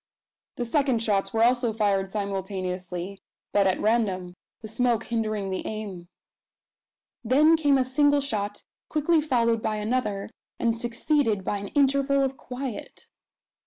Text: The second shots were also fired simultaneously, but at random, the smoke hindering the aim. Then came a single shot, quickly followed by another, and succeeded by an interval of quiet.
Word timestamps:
The 0.55 0.65
second 0.65 1.03
shots 1.03 1.31
were 1.31 1.43
also 1.43 1.71
fired 1.73 2.11
simultaneously, 2.11 3.21
but 3.51 3.67
at 3.67 3.79
random, 3.79 4.33
the 4.61 4.67
smoke 4.67 5.03
hindering 5.03 5.51
the 5.51 5.63
aim. 5.67 6.07
Then 7.23 7.55
came 7.55 7.77
a 7.77 7.85
single 7.85 8.19
shot, 8.21 8.63
quickly 8.89 9.21
followed 9.21 9.61
by 9.61 9.75
another, 9.75 10.31
and 10.57 10.75
succeeded 10.75 11.43
by 11.43 11.59
an 11.59 11.67
interval 11.75 12.23
of 12.23 12.35
quiet. 12.35 13.05